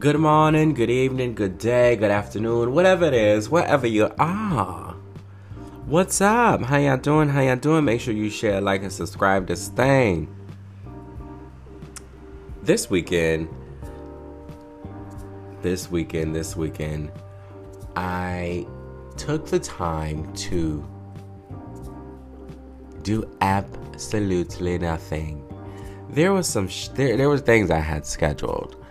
Good 0.00 0.18
morning, 0.18 0.72
good 0.72 0.88
evening, 0.88 1.34
good 1.34 1.58
day, 1.58 1.94
good 1.94 2.10
afternoon, 2.10 2.72
whatever 2.72 3.04
it 3.04 3.12
is, 3.12 3.50
wherever 3.50 3.86
you 3.86 4.10
are. 4.18 4.94
What's 5.84 6.22
up? 6.22 6.62
How 6.62 6.78
y'all 6.78 6.96
doing? 6.96 7.28
How 7.28 7.42
y'all 7.42 7.56
doing? 7.56 7.84
Make 7.84 8.00
sure 8.00 8.14
you 8.14 8.30
share, 8.30 8.62
like, 8.62 8.82
and 8.82 8.90
subscribe 8.90 9.46
to 9.48 9.52
this 9.52 9.68
thing. 9.68 10.34
This 12.62 12.88
weekend, 12.88 13.50
this 15.60 15.90
weekend, 15.90 16.34
this 16.34 16.56
weekend, 16.56 17.12
I 17.94 18.66
took 19.18 19.48
the 19.48 19.60
time 19.60 20.32
to 20.48 20.82
do 23.02 23.30
absolutely 23.42 24.78
nothing. 24.78 25.46
There 26.08 26.32
was 26.32 26.48
some 26.48 26.68
sh- 26.68 26.88
there 26.88 27.18
there 27.18 27.28
was 27.28 27.42
things 27.42 27.70
I 27.70 27.80
had 27.80 28.06
scheduled. 28.06 28.82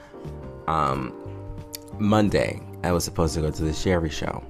Um 0.70 1.14
Monday, 1.98 2.62
I 2.84 2.92
was 2.92 3.04
supposed 3.04 3.34
to 3.34 3.42
go 3.42 3.52
to 3.52 3.64
the 3.64 3.74
Sherri 3.74 4.10
show. 4.10 4.44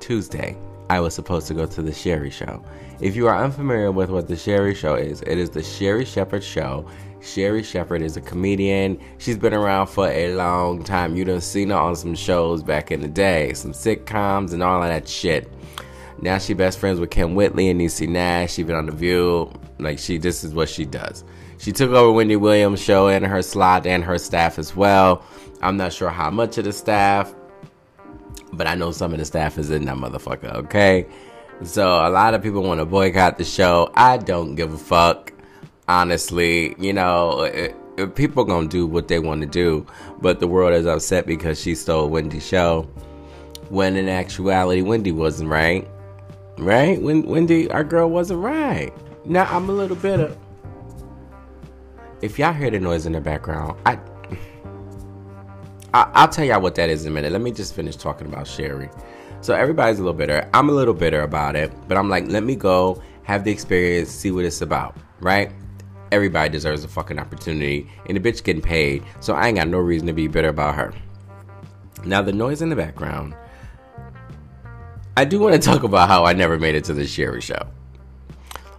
Tuesday, 0.00 0.56
I 0.90 1.00
was 1.00 1.14
supposed 1.14 1.46
to 1.46 1.54
go 1.54 1.64
to 1.64 1.80
the 1.80 1.94
Sherri 1.94 2.30
show. 2.30 2.62
If 3.00 3.16
you 3.16 3.26
are 3.26 3.42
unfamiliar 3.42 3.90
with 3.90 4.10
what 4.10 4.28
the 4.28 4.36
Sherri 4.36 4.74
show 4.74 4.96
is, 4.96 5.22
it 5.22 5.38
is 5.38 5.50
the 5.50 5.62
Sherri 5.62 6.04
Shepherd 6.04 6.44
show. 6.44 6.86
Sherri 7.22 7.62
Shepherd 7.62 8.02
is 8.02 8.16
a 8.16 8.20
comedian. 8.20 9.00
She's 9.18 9.38
been 9.38 9.54
around 9.54 9.86
for 9.86 10.08
a 10.08 10.34
long 10.34 10.84
time. 10.84 11.16
You 11.16 11.24
done 11.24 11.40
seen 11.40 11.70
her 11.70 11.76
on 11.76 11.96
some 11.96 12.14
shows 12.14 12.62
back 12.62 12.90
in 12.90 13.00
the 13.00 13.08
day, 13.08 13.54
some 13.54 13.72
sitcoms 13.72 14.52
and 14.52 14.62
all 14.62 14.82
of 14.82 14.88
that 14.88 15.08
shit. 15.08 15.50
Now 16.20 16.38
she 16.38 16.52
best 16.52 16.78
friends 16.78 17.00
with 17.00 17.10
Kym 17.10 17.34
Whitley 17.34 17.70
and 17.70 17.80
Niecy 17.80 18.08
Nash. 18.08 18.54
She 18.54 18.62
been 18.62 18.76
on 18.76 18.86
The 18.86 18.92
View. 18.92 19.50
Like 19.78 19.98
she, 19.98 20.18
this 20.18 20.44
is 20.44 20.52
what 20.52 20.68
she 20.68 20.84
does. 20.84 21.24
She 21.58 21.72
took 21.72 21.90
over 21.90 22.12
Wendy 22.12 22.36
Williams' 22.36 22.82
show 22.82 23.08
and 23.08 23.24
her 23.26 23.42
slot 23.42 23.86
and 23.86 24.04
her 24.04 24.18
staff 24.18 24.58
as 24.58 24.74
well. 24.74 25.22
I'm 25.62 25.76
not 25.76 25.92
sure 25.92 26.10
how 26.10 26.30
much 26.30 26.58
of 26.58 26.64
the 26.64 26.72
staff, 26.72 27.34
but 28.52 28.66
I 28.66 28.74
know 28.74 28.90
some 28.92 29.12
of 29.12 29.18
the 29.18 29.24
staff 29.24 29.58
is 29.58 29.70
in 29.70 29.84
that 29.86 29.96
motherfucker. 29.96 30.52
Okay, 30.64 31.06
so 31.62 32.06
a 32.06 32.10
lot 32.10 32.34
of 32.34 32.42
people 32.42 32.62
want 32.62 32.80
to 32.80 32.86
boycott 32.86 33.38
the 33.38 33.44
show. 33.44 33.90
I 33.94 34.18
don't 34.18 34.54
give 34.54 34.72
a 34.72 34.78
fuck. 34.78 35.32
Honestly, 35.86 36.74
you 36.78 36.92
know, 36.92 37.42
it, 37.42 37.76
it, 37.98 38.14
people 38.14 38.44
gonna 38.44 38.68
do 38.68 38.86
what 38.86 39.08
they 39.08 39.18
want 39.18 39.42
to 39.42 39.46
do, 39.46 39.86
but 40.20 40.40
the 40.40 40.46
world 40.46 40.72
is 40.72 40.86
upset 40.86 41.26
because 41.26 41.60
she 41.60 41.74
stole 41.74 42.08
Wendy's 42.08 42.46
show. 42.46 42.82
When 43.68 43.96
in 43.96 44.08
actuality, 44.08 44.82
Wendy 44.82 45.12
wasn't 45.12 45.50
right 45.50 45.86
right? 46.58 47.00
When 47.00 47.22
Wendy, 47.22 47.70
our 47.70 47.84
girl 47.84 48.10
wasn't 48.10 48.40
right. 48.40 48.92
Now 49.24 49.44
I'm 49.44 49.68
a 49.68 49.72
little 49.72 49.96
bitter. 49.96 50.36
If 52.24 52.38
y'all 52.38 52.54
hear 52.54 52.70
the 52.70 52.80
noise 52.80 53.04
in 53.04 53.12
the 53.12 53.20
background, 53.20 53.78
I, 53.84 53.98
I 55.92 56.22
will 56.22 56.32
tell 56.32 56.46
y'all 56.46 56.62
what 56.62 56.74
that 56.76 56.88
is 56.88 57.04
in 57.04 57.12
a 57.12 57.14
minute. 57.14 57.32
Let 57.32 57.42
me 57.42 57.52
just 57.52 57.74
finish 57.74 57.96
talking 57.96 58.26
about 58.26 58.46
Sherri. 58.46 58.88
So 59.42 59.52
everybody's 59.52 59.98
a 59.98 60.02
little 60.02 60.16
bitter. 60.16 60.48
I'm 60.54 60.70
a 60.70 60.72
little 60.72 60.94
bitter 60.94 61.20
about 61.20 61.54
it, 61.54 61.70
but 61.86 61.98
I'm 61.98 62.08
like, 62.08 62.26
let 62.28 62.42
me 62.42 62.56
go 62.56 63.02
have 63.24 63.44
the 63.44 63.50
experience, 63.50 64.08
see 64.08 64.30
what 64.30 64.46
it's 64.46 64.62
about, 64.62 64.96
right? 65.20 65.52
Everybody 66.12 66.48
deserves 66.48 66.82
a 66.82 66.88
fucking 66.88 67.18
opportunity, 67.18 67.90
and 68.06 68.16
the 68.16 68.32
bitch 68.32 68.42
getting 68.42 68.62
paid, 68.62 69.04
so 69.20 69.34
I 69.34 69.48
ain't 69.48 69.58
got 69.58 69.68
no 69.68 69.76
reason 69.76 70.06
to 70.06 70.14
be 70.14 70.26
bitter 70.26 70.48
about 70.48 70.76
her. 70.76 70.94
Now 72.06 72.22
the 72.22 72.32
noise 72.32 72.62
in 72.62 72.70
the 72.70 72.76
background 72.76 73.34
I 75.14 75.26
do 75.26 75.38
want 75.40 75.56
to 75.56 75.60
talk 75.70 75.82
about 75.82 76.08
how 76.08 76.24
I 76.24 76.32
never 76.32 76.58
made 76.58 76.74
it 76.74 76.84
to 76.84 76.94
the 76.94 77.06
Sherri 77.06 77.42
show. 77.42 77.68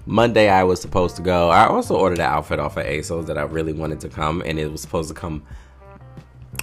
Monday, 0.08 0.50
I 0.50 0.64
was 0.64 0.80
supposed 0.80 1.16
to 1.16 1.22
go. 1.22 1.50
I 1.50 1.68
also 1.68 1.96
ordered 1.96 2.20
an 2.20 2.26
outfit 2.26 2.60
off 2.60 2.78
of 2.78 2.86
ASOS 2.86 3.26
that 3.26 3.38
I 3.38 3.44
really 3.44 3.74
wanted 3.74 4.00
to 4.02 4.10
come, 4.10 4.44
and 4.46 4.60
it 4.60 4.72
was 4.72 4.82
supposed 4.82 5.10
to 5.10 5.16
come 5.16 5.44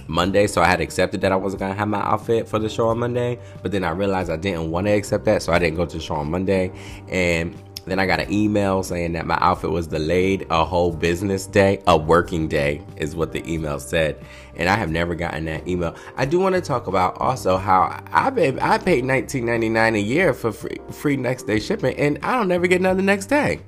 Monday. 0.07 0.47
So 0.47 0.61
I 0.61 0.65
had 0.65 0.79
accepted 0.79 1.21
that 1.21 1.31
I 1.31 1.35
wasn't 1.35 1.59
gonna 1.59 1.73
have 1.73 1.87
my 1.87 2.01
outfit 2.01 2.47
for 2.47 2.57
the 2.57 2.69
show 2.69 2.87
on 2.87 2.99
Monday, 2.99 3.39
but 3.61 3.71
then 3.71 3.83
I 3.83 3.91
realized 3.91 4.29
I 4.29 4.37
didn't 4.37 4.71
want 4.71 4.87
to 4.87 4.93
accept 4.93 5.25
that, 5.25 5.41
so 5.41 5.51
I 5.51 5.59
didn't 5.59 5.75
go 5.75 5.85
to 5.85 5.97
the 5.97 6.03
show 6.03 6.15
on 6.15 6.31
Monday. 6.31 6.71
And 7.09 7.55
then 7.85 7.99
I 7.99 8.05
got 8.05 8.21
an 8.21 8.31
email 8.31 8.81
saying 8.81 9.13
that 9.13 9.25
my 9.25 9.37
outfit 9.41 9.71
was 9.71 9.87
delayed 9.87 10.47
a 10.49 10.63
whole 10.63 10.91
business 10.91 11.45
day, 11.45 11.81
a 11.85 11.97
working 11.97 12.47
day 12.47 12.81
is 12.97 13.15
what 13.15 13.33
the 13.33 13.45
email 13.51 13.79
said. 13.79 14.23
And 14.55 14.69
I 14.69 14.75
have 14.75 14.89
never 14.89 15.15
gotten 15.15 15.45
that 15.45 15.67
email. 15.67 15.95
I 16.15 16.25
do 16.25 16.39
want 16.39 16.55
to 16.55 16.61
talk 16.61 16.87
about 16.87 17.19
also 17.19 17.57
how 17.57 18.01
I 18.11 18.29
paid 18.29 18.59
I 18.59 18.77
paid 18.77 19.03
$19.99 19.03 19.95
a 19.95 19.99
year 19.99 20.33
for 20.33 20.51
free, 20.51 20.77
free 20.91 21.17
next 21.17 21.43
day 21.43 21.59
shipping 21.59 21.97
and 21.97 22.19
I 22.23 22.37
don't 22.37 22.51
ever 22.51 22.67
get 22.67 22.81
none 22.81 22.95
the 22.95 23.03
next 23.03 23.25
day. 23.25 23.59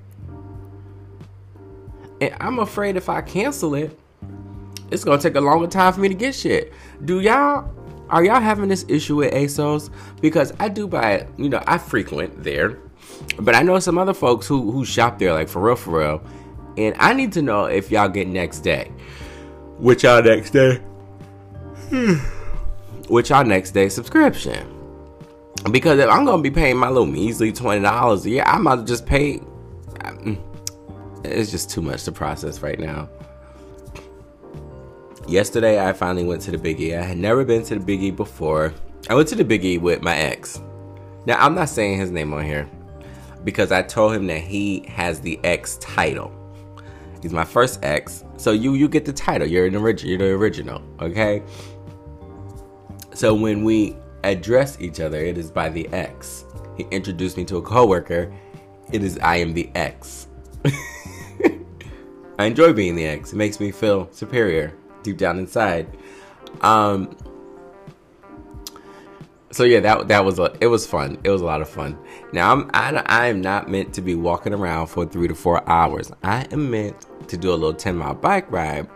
And 2.21 2.33
I'm 2.39 2.59
afraid 2.59 2.95
if 2.95 3.09
I 3.09 3.21
cancel 3.21 3.75
it, 3.75 3.99
it's 4.91 5.03
gonna 5.03 5.21
take 5.21 5.35
a 5.35 5.41
longer 5.41 5.67
time 5.67 5.91
for 5.91 5.99
me 5.99 6.07
to 6.07 6.15
get 6.15 6.33
shit. 6.35 6.71
Do 7.03 7.19
y'all 7.19 7.69
are 8.09 8.23
y'all 8.23 8.39
having 8.39 8.69
this 8.69 8.85
issue 8.87 9.17
with 9.17 9.33
ASOS? 9.33 9.89
Because 10.21 10.53
I 10.59 10.69
do 10.69 10.87
buy, 10.87 11.27
you 11.37 11.49
know, 11.49 11.61
I 11.65 11.79
frequent 11.79 12.43
there 12.43 12.77
but 13.39 13.55
I 13.55 13.61
know 13.61 13.79
some 13.79 13.97
other 13.97 14.13
folks 14.13 14.47
who 14.47 14.71
who 14.71 14.85
shop 14.85 15.19
there, 15.19 15.33
like 15.33 15.49
for 15.49 15.61
real, 15.61 15.75
for 15.75 15.99
real. 15.99 16.21
And 16.77 16.95
I 16.99 17.13
need 17.13 17.31
to 17.33 17.41
know 17.41 17.65
if 17.65 17.91
y'all 17.91 18.09
get 18.09 18.27
next 18.27 18.59
day. 18.59 18.91
Which 19.77 20.03
y'all 20.03 20.23
next 20.23 20.51
day? 20.51 20.77
Which 23.07 23.29
y'all 23.29 23.45
next 23.45 23.71
day 23.71 23.89
subscription? 23.89 24.71
Because 25.71 25.99
if 25.99 26.09
I'm 26.09 26.25
gonna 26.25 26.41
be 26.41 26.51
paying 26.51 26.77
my 26.77 26.89
little 26.89 27.05
measly 27.05 27.51
twenty 27.51 27.81
dollars 27.81 28.25
a 28.25 28.29
year, 28.29 28.43
I 28.45 28.57
might 28.57 28.85
just 28.85 29.05
pay. 29.05 29.39
Mm, 29.99 30.37
it's 31.23 31.51
just 31.51 31.69
too 31.69 31.81
much 31.81 32.03
to 32.03 32.11
process 32.11 32.61
right 32.61 32.79
now. 32.79 33.09
Yesterday, 35.27 35.83
I 35.83 35.91
finally 35.93 36.23
went 36.23 36.41
to 36.43 36.51
the 36.51 36.57
Biggie. 36.57 36.97
I 36.97 37.01
had 37.01 37.17
never 37.17 37.43
been 37.43 37.63
to 37.65 37.79
the 37.79 37.97
Biggie 37.97 38.15
before. 38.15 38.73
I 39.09 39.15
went 39.15 39.27
to 39.29 39.35
the 39.35 39.43
Biggie 39.43 39.81
with 39.81 40.03
my 40.03 40.15
ex. 40.15 40.61
Now, 41.25 41.43
I'm 41.43 41.55
not 41.55 41.69
saying 41.69 41.97
his 41.97 42.11
name 42.11 42.31
on 42.33 42.45
here 42.45 42.69
because 43.45 43.71
I 43.71 43.83
told 43.83 44.13
him 44.13 44.27
that 44.27 44.41
he 44.41 44.85
has 44.89 45.21
the 45.21 45.39
X 45.45 45.77
title. 45.77 46.33
He's 47.21 47.31
my 47.31 47.45
first 47.45 47.79
ex, 47.83 48.25
so 48.37 48.51
you 48.51 48.73
you 48.73 48.89
get 48.89 49.05
the 49.05 49.13
title. 49.13 49.47
You're 49.47 49.65
an 49.65 49.75
original. 49.75 50.09
You're 50.09 50.19
the 50.19 50.33
original. 50.35 50.81
Okay. 50.99 51.41
So 53.13 53.33
when 53.33 53.63
we 53.63 53.95
address 54.23 54.77
each 54.81 54.99
other, 54.99 55.19
it 55.19 55.37
is 55.37 55.49
by 55.49 55.69
the 55.69 55.87
X. 55.89 56.43
He 56.75 56.85
introduced 56.91 57.37
me 57.37 57.45
to 57.45 57.57
a 57.57 57.61
coworker. 57.61 58.33
It 58.91 59.03
is 59.03 59.17
I 59.19 59.37
am 59.37 59.53
the 59.53 59.69
X. 59.73 60.27
I 62.37 62.45
enjoy 62.45 62.73
being 62.73 62.95
the 62.95 63.05
X. 63.05 63.31
It 63.31 63.37
makes 63.37 63.59
me 63.59 63.71
feel 63.71 64.09
superior 64.11 64.73
deep 65.03 65.17
down 65.17 65.39
inside. 65.39 65.87
Um, 66.61 67.15
so 69.55 69.63
yeah, 69.63 69.79
that 69.79 70.09
that 70.09 70.25
was 70.25 70.37
a, 70.37 70.53
it 70.59 70.67
was 70.67 70.85
fun. 70.85 71.17
It 71.23 71.29
was 71.29 71.41
a 71.41 71.45
lot 71.45 71.61
of 71.61 71.69
fun. 71.69 71.97
Now 72.33 72.51
I'm 72.51 72.69
I, 72.73 73.01
I 73.05 73.27
am 73.27 73.39
not 73.39 73.69
meant 73.69 73.93
to 73.93 74.01
be 74.01 74.13
walking 74.13 74.53
around 74.53 74.87
for 74.87 75.05
three 75.05 75.29
to 75.29 75.33
four 75.33 75.67
hours. 75.69 76.11
I 76.23 76.45
am 76.51 76.69
meant 76.69 77.05
to 77.29 77.37
do 77.37 77.51
a 77.51 77.55
little 77.55 77.73
ten 77.73 77.95
mile 77.95 78.15
bike 78.15 78.51
ride. 78.51 78.89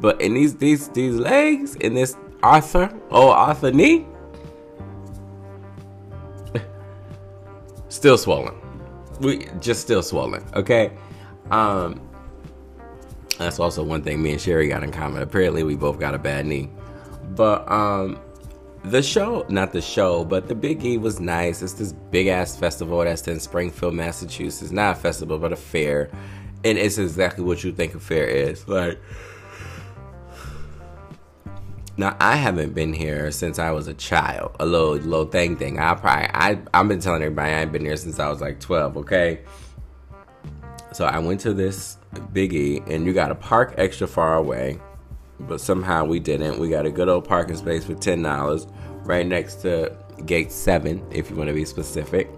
But 0.00 0.20
in 0.20 0.34
these 0.34 0.54
these 0.54 0.88
these 0.88 1.14
legs 1.14 1.76
in 1.76 1.94
this 1.94 2.14
Arthur 2.42 2.92
oh 3.10 3.30
Arthur 3.30 3.72
knee, 3.72 4.06
still 7.88 8.18
swollen. 8.18 8.54
We 9.18 9.46
just 9.60 9.80
still 9.80 10.02
swollen. 10.02 10.44
Okay. 10.52 10.92
Um. 11.50 12.06
That's 13.38 13.58
also 13.58 13.82
one 13.82 14.02
thing 14.02 14.22
me 14.22 14.32
and 14.32 14.40
Sherri 14.40 14.68
got 14.68 14.82
in 14.82 14.92
common. 14.92 15.22
Apparently, 15.22 15.62
we 15.62 15.74
both 15.74 15.98
got 15.98 16.14
a 16.14 16.18
bad 16.18 16.44
knee. 16.44 16.68
But 17.34 17.66
um 17.72 18.20
the 18.84 19.02
show, 19.02 19.46
not 19.48 19.72
the 19.72 19.80
show, 19.80 20.24
but 20.24 20.48
the 20.48 20.54
Big 20.54 20.84
E 20.84 20.98
was 20.98 21.20
nice. 21.20 21.62
It's 21.62 21.74
this 21.74 21.92
big 21.92 22.26
ass 22.26 22.56
festival 22.56 22.98
that's 22.98 23.26
in 23.28 23.38
Springfield, 23.38 23.94
Massachusetts. 23.94 24.72
Not 24.72 24.96
a 24.96 25.00
festival, 25.00 25.38
but 25.38 25.52
a 25.52 25.56
fair. 25.56 26.10
And 26.64 26.78
it's 26.78 26.98
exactly 26.98 27.44
what 27.44 27.62
you 27.62 27.72
think 27.72 27.94
a 27.94 28.00
fair 28.00 28.26
is. 28.26 28.66
Like, 28.66 28.98
now 31.96 32.16
I 32.20 32.36
haven't 32.36 32.74
been 32.74 32.92
here 32.92 33.30
since 33.30 33.58
I 33.58 33.70
was 33.70 33.86
a 33.86 33.94
child. 33.94 34.56
A 34.58 34.66
little 34.66 34.94
little 34.94 35.26
thing 35.26 35.56
thing. 35.56 35.78
I 35.78 35.94
probably 35.94 36.28
I 36.32 36.58
I've 36.74 36.88
been 36.88 37.00
telling 37.00 37.22
everybody 37.22 37.52
I 37.52 37.62
ain't 37.62 37.72
been 37.72 37.84
here 37.84 37.96
since 37.96 38.18
I 38.18 38.28
was 38.28 38.40
like 38.40 38.60
12. 38.60 38.96
Okay. 38.98 39.40
So 40.92 41.04
I 41.04 41.18
went 41.18 41.40
to 41.40 41.54
this 41.54 41.96
Biggie, 42.14 42.86
and 42.88 43.06
you 43.06 43.14
got 43.14 43.28
to 43.28 43.34
park 43.34 43.74
extra 43.78 44.06
far 44.06 44.36
away 44.36 44.78
but 45.48 45.60
somehow 45.60 46.04
we 46.04 46.20
didn't. 46.20 46.58
We 46.58 46.68
got 46.68 46.86
a 46.86 46.90
good 46.90 47.08
old 47.08 47.24
parking 47.26 47.56
space 47.56 47.84
for 47.84 47.94
ten 47.94 48.22
dollars 48.22 48.66
right 49.04 49.26
next 49.26 49.56
to 49.62 49.96
gate 50.26 50.52
seven, 50.52 51.04
if 51.10 51.30
you 51.30 51.36
want 51.36 51.48
to 51.48 51.54
be 51.54 51.64
specific. 51.64 52.30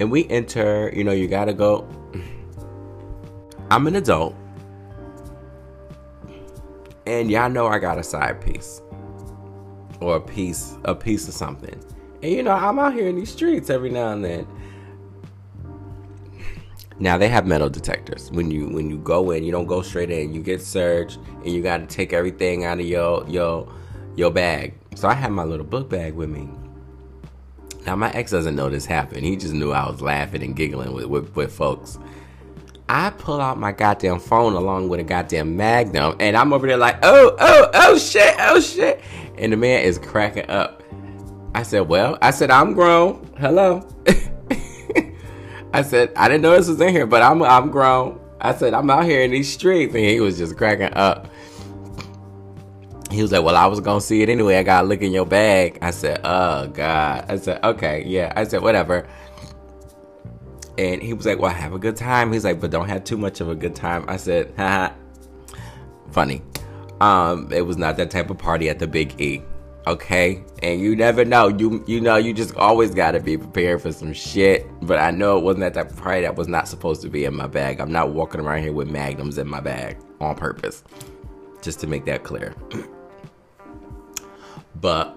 And 0.00 0.10
we 0.10 0.28
enter, 0.28 0.92
you 0.94 1.04
know, 1.04 1.12
you 1.12 1.28
gotta 1.28 1.52
go. 1.52 1.88
I'm 3.70 3.86
an 3.86 3.96
adult. 3.96 4.34
And 7.06 7.30
y'all 7.30 7.50
know 7.50 7.66
I 7.66 7.78
got 7.78 7.98
a 7.98 8.02
side 8.02 8.40
piece. 8.40 8.80
Or 10.00 10.16
a 10.16 10.20
piece, 10.20 10.76
a 10.84 10.94
piece 10.94 11.26
of 11.26 11.34
something. 11.34 11.78
And 12.22 12.32
you 12.32 12.42
know, 12.42 12.52
I'm 12.52 12.78
out 12.78 12.94
here 12.94 13.08
in 13.08 13.16
these 13.16 13.32
streets 13.32 13.70
every 13.70 13.90
now 13.90 14.12
and 14.12 14.24
then. 14.24 14.46
Now 17.00 17.16
they 17.16 17.28
have 17.28 17.46
metal 17.46 17.68
detectors. 17.68 18.30
When 18.32 18.50
you 18.50 18.68
when 18.68 18.90
you 18.90 18.98
go 18.98 19.30
in, 19.30 19.44
you 19.44 19.52
don't 19.52 19.66
go 19.66 19.82
straight 19.82 20.10
in. 20.10 20.32
You 20.32 20.42
get 20.42 20.60
searched, 20.60 21.18
and 21.44 21.48
you 21.48 21.62
got 21.62 21.78
to 21.78 21.86
take 21.86 22.12
everything 22.12 22.64
out 22.64 22.80
of 22.80 22.86
your 22.86 23.24
your 23.28 23.72
your 24.16 24.30
bag. 24.30 24.74
So 24.96 25.08
I 25.08 25.14
had 25.14 25.30
my 25.30 25.44
little 25.44 25.66
book 25.66 25.88
bag 25.88 26.14
with 26.14 26.28
me. 26.28 26.48
Now 27.86 27.94
my 27.94 28.10
ex 28.12 28.32
doesn't 28.32 28.56
know 28.56 28.68
this 28.68 28.84
happened. 28.84 29.24
He 29.24 29.36
just 29.36 29.54
knew 29.54 29.70
I 29.70 29.88
was 29.88 30.02
laughing 30.02 30.42
and 30.42 30.56
giggling 30.56 30.92
with 30.92 31.06
with, 31.06 31.36
with 31.36 31.52
folks. 31.52 31.98
I 32.88 33.10
pull 33.10 33.40
out 33.40 33.58
my 33.58 33.70
goddamn 33.70 34.18
phone 34.18 34.54
along 34.54 34.88
with 34.88 34.98
a 34.98 35.04
goddamn 35.04 35.56
Magnum, 35.56 36.16
and 36.20 36.36
I'm 36.36 36.54
over 36.54 36.66
there 36.66 36.78
like, 36.78 36.98
oh, 37.02 37.36
oh, 37.38 37.70
oh 37.74 37.98
shit, 37.98 38.34
oh 38.38 38.60
shit, 38.60 39.02
and 39.36 39.52
the 39.52 39.58
man 39.58 39.84
is 39.84 39.98
cracking 39.98 40.48
up. 40.48 40.82
I 41.54 41.62
said, 41.62 41.88
well, 41.88 42.16
I 42.22 42.30
said 42.30 42.50
I'm 42.50 42.72
grown. 42.72 43.30
Hello. 43.38 43.86
I 45.72 45.82
said 45.82 46.12
I 46.16 46.28
didn't 46.28 46.42
know 46.42 46.56
this 46.56 46.68
was 46.68 46.80
in 46.80 46.90
here, 46.90 47.06
but 47.06 47.22
I'm 47.22 47.42
I'm 47.42 47.70
grown. 47.70 48.20
I 48.40 48.54
said 48.54 48.74
I'm 48.74 48.88
out 48.90 49.04
here 49.04 49.22
in 49.22 49.30
these 49.30 49.52
streets, 49.52 49.94
and 49.94 50.04
he 50.04 50.20
was 50.20 50.38
just 50.38 50.56
cracking 50.56 50.94
up. 50.94 51.28
He 53.10 53.22
was 53.22 53.32
like, 53.32 53.42
"Well, 53.42 53.56
I 53.56 53.66
was 53.66 53.80
gonna 53.80 54.00
see 54.00 54.22
it 54.22 54.28
anyway. 54.28 54.56
I 54.56 54.62
gotta 54.62 54.86
look 54.86 55.02
in 55.02 55.12
your 55.12 55.26
bag." 55.26 55.78
I 55.82 55.90
said, 55.90 56.20
"Oh 56.24 56.68
God." 56.68 57.24
I 57.28 57.36
said, 57.36 57.62
"Okay, 57.64 58.04
yeah." 58.06 58.32
I 58.36 58.44
said, 58.44 58.62
"Whatever." 58.62 59.06
And 60.78 61.02
he 61.02 61.12
was 61.12 61.26
like, 61.26 61.40
Well, 61.40 61.50
have 61.50 61.72
a 61.72 61.78
good 61.78 61.96
time. 61.96 62.32
He's 62.32 62.44
like, 62.44 62.60
But 62.60 62.70
don't 62.70 62.88
have 62.88 63.02
too 63.04 63.16
much 63.18 63.40
of 63.40 63.48
a 63.50 63.54
good 63.54 63.74
time. 63.74 64.04
I 64.08 64.16
said, 64.16 64.54
Haha. 64.56 64.94
Funny. 66.12 66.40
Um, 67.00 67.52
it 67.52 67.62
was 67.62 67.76
not 67.76 67.96
that 67.96 68.10
type 68.10 68.30
of 68.30 68.38
party 68.38 68.68
at 68.70 68.78
the 68.78 68.86
Big 68.86 69.20
E. 69.20 69.42
Okay? 69.88 70.44
And 70.62 70.80
you 70.80 70.94
never 70.94 71.24
know. 71.24 71.48
You 71.48 71.82
you 71.86 72.00
know, 72.00 72.16
you 72.16 72.34
just 72.34 72.54
always 72.56 72.94
gotta 72.94 73.20
be 73.20 73.38
prepared 73.38 73.80
for 73.80 73.90
some 73.90 74.12
shit. 74.12 74.66
But 74.82 74.98
I 74.98 75.10
know 75.10 75.38
it 75.38 75.42
wasn't 75.42 75.64
at 75.64 75.74
that 75.74 75.84
type 75.84 75.92
of 75.92 75.98
party 75.98 76.20
that 76.22 76.36
was 76.36 76.46
not 76.46 76.68
supposed 76.68 77.00
to 77.02 77.08
be 77.08 77.24
in 77.24 77.34
my 77.34 77.46
bag. 77.46 77.80
I'm 77.80 77.90
not 77.90 78.10
walking 78.10 78.40
around 78.40 78.62
here 78.62 78.74
with 78.74 78.90
magnums 78.90 79.38
in 79.38 79.48
my 79.48 79.60
bag 79.60 79.96
on 80.20 80.36
purpose. 80.36 80.84
Just 81.62 81.80
to 81.80 81.86
make 81.86 82.04
that 82.04 82.22
clear. 82.22 82.54
but 84.80 85.16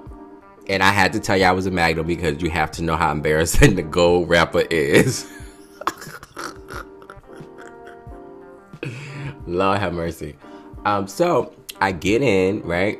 and 0.69 0.81
I 0.81 0.91
had 0.91 1.12
to 1.13 1.19
tell 1.19 1.35
you 1.35 1.44
I 1.44 1.51
was 1.51 1.65
a 1.65 1.71
Magnum 1.71 2.07
because 2.07 2.41
you 2.41 2.50
have 2.50 2.71
to 2.71 2.81
know 2.81 2.95
how 2.95 3.12
embarrassing 3.12 3.75
the 3.75 3.83
gold 3.83 4.29
wrapper 4.29 4.63
is. 4.71 5.29
Lord 9.45 9.79
have 9.79 9.94
mercy. 9.94 10.38
Um, 10.85 11.07
so 11.07 11.53
I 11.81 11.91
get 11.91 12.21
in, 12.21 12.62
right? 12.62 13.00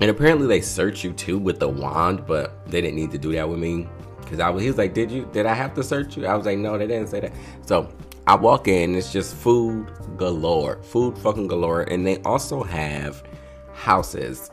And 0.00 0.10
apparently 0.10 0.46
they 0.46 0.60
search 0.60 1.04
you 1.04 1.12
too 1.12 1.38
with 1.38 1.60
the 1.60 1.68
wand, 1.68 2.26
but 2.26 2.66
they 2.66 2.80
didn't 2.80 2.96
need 2.96 3.10
to 3.12 3.18
do 3.18 3.32
that 3.32 3.48
with 3.48 3.58
me. 3.58 3.88
Cause 4.26 4.40
I 4.40 4.50
was 4.50 4.62
he 4.62 4.68
was 4.68 4.78
like, 4.78 4.94
Did 4.94 5.10
you 5.10 5.28
did 5.32 5.46
I 5.46 5.54
have 5.54 5.74
to 5.74 5.82
search 5.82 6.16
you? 6.16 6.26
I 6.26 6.34
was 6.34 6.46
like, 6.46 6.58
No, 6.58 6.76
they 6.78 6.86
didn't 6.86 7.08
say 7.08 7.20
that. 7.20 7.32
So 7.66 7.88
I 8.26 8.34
walk 8.34 8.68
in, 8.68 8.94
it's 8.94 9.12
just 9.12 9.34
food 9.36 9.92
galore. 10.16 10.82
Food 10.82 11.18
fucking 11.18 11.46
galore. 11.46 11.82
And 11.82 12.06
they 12.06 12.18
also 12.22 12.62
have 12.62 13.22
houses. 13.74 14.50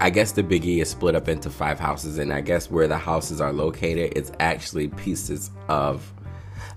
I 0.00 0.10
guess 0.10 0.32
the 0.32 0.42
Biggie 0.42 0.80
is 0.80 0.90
split 0.90 1.16
up 1.16 1.28
into 1.28 1.50
five 1.50 1.80
houses, 1.80 2.18
and 2.18 2.32
I 2.32 2.40
guess 2.40 2.70
where 2.70 2.86
the 2.86 2.98
houses 2.98 3.40
are 3.40 3.52
located, 3.52 4.12
it's 4.14 4.30
actually 4.38 4.88
pieces 4.88 5.50
of 5.68 6.12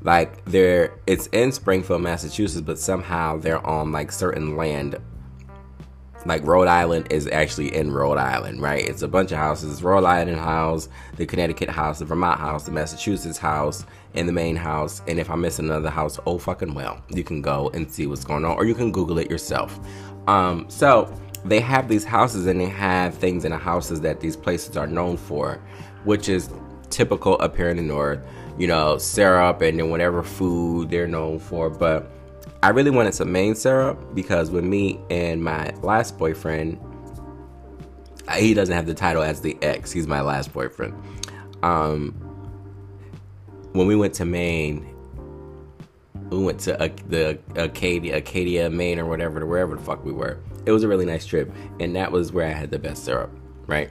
like 0.01 0.43
they're 0.45 0.93
it's 1.05 1.27
in 1.27 1.51
Springfield, 1.51 2.01
Massachusetts, 2.01 2.61
but 2.61 2.79
somehow 2.79 3.37
they're 3.37 3.65
on 3.65 3.91
like 3.91 4.11
certain 4.11 4.55
land. 4.55 4.95
Like 6.25 6.45
Rhode 6.45 6.67
Island 6.67 7.07
is 7.09 7.27
actually 7.27 7.75
in 7.75 7.91
Rhode 7.91 8.17
Island, 8.17 8.61
right? 8.61 8.87
It's 8.87 9.01
a 9.01 9.07
bunch 9.07 9.31
of 9.31 9.37
houses. 9.37 9.83
Rhode 9.83 10.03
Island 10.03 10.37
house, 10.37 10.89
the 11.17 11.25
Connecticut 11.25 11.69
house, 11.69 11.99
the 11.99 12.05
Vermont 12.05 12.39
house, 12.39 12.63
the 12.63 12.71
Massachusetts 12.71 13.37
house, 13.37 13.85
and 14.13 14.27
the 14.27 14.33
Maine 14.33 14.55
house. 14.55 15.01
And 15.07 15.19
if 15.19 15.29
I 15.29 15.35
miss 15.35 15.59
another 15.59 15.89
house, 15.89 16.19
oh 16.25 16.37
fucking 16.37 16.73
well, 16.73 17.01
you 17.09 17.23
can 17.23 17.41
go 17.41 17.69
and 17.73 17.91
see 17.91 18.07
what's 18.07 18.23
going 18.23 18.45
on, 18.45 18.55
or 18.57 18.65
you 18.65 18.75
can 18.75 18.91
Google 18.91 19.17
it 19.19 19.29
yourself. 19.29 19.79
Um, 20.27 20.65
so 20.69 21.11
they 21.45 21.59
have 21.59 21.87
these 21.87 22.03
houses 22.03 22.45
and 22.45 22.59
they 22.59 22.67
have 22.67 23.15
things 23.15 23.45
in 23.45 23.51
the 23.51 23.57
houses 23.57 24.01
that 24.01 24.19
these 24.19 24.35
places 24.35 24.77
are 24.77 24.87
known 24.87 25.17
for, 25.17 25.59
which 26.03 26.29
is 26.29 26.49
typical 26.89 27.37
up 27.41 27.55
here 27.55 27.69
in 27.69 27.77
the 27.77 27.83
north 27.83 28.19
you 28.57 28.67
know, 28.67 28.97
syrup 28.97 29.61
and 29.61 29.79
then 29.79 29.89
whatever 29.89 30.23
food 30.23 30.89
they're 30.89 31.07
known 31.07 31.39
for. 31.39 31.69
But 31.69 32.11
I 32.63 32.69
really 32.69 32.91
wanted 32.91 33.15
some 33.15 33.31
Maine 33.31 33.55
syrup 33.55 34.13
because 34.13 34.51
with 34.51 34.63
me 34.63 34.99
and 35.09 35.43
my 35.43 35.73
last 35.81 36.17
boyfriend, 36.17 36.79
he 38.37 38.53
doesn't 38.53 38.75
have 38.75 38.85
the 38.85 38.93
title 38.93 39.23
as 39.23 39.41
the 39.41 39.57
ex. 39.63 39.91
He's 39.91 40.05
my 40.05 40.21
last 40.21 40.53
boyfriend. 40.53 40.93
Um, 41.63 42.11
when 43.73 43.87
we 43.87 43.95
went 43.95 44.13
to 44.15 44.25
Maine, 44.25 44.87
we 46.29 46.43
went 46.43 46.59
to 46.61 46.79
uh, 46.81 46.89
the 47.09 47.39
Acadia, 47.55 48.17
Acadia, 48.17 48.69
Maine, 48.69 48.99
or 48.99 49.05
whatever, 49.05 49.45
wherever 49.45 49.75
the 49.75 49.81
fuck 49.81 50.05
we 50.05 50.11
were. 50.11 50.39
It 50.65 50.71
was 50.71 50.83
a 50.83 50.87
really 50.87 51.05
nice 51.05 51.25
trip, 51.25 51.51
and 51.79 51.95
that 51.95 52.11
was 52.11 52.31
where 52.31 52.45
I 52.45 52.51
had 52.51 52.69
the 52.69 52.79
best 52.79 53.03
syrup, 53.03 53.31
right? 53.65 53.89